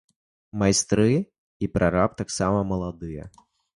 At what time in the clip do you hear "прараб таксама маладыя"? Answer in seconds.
1.75-3.23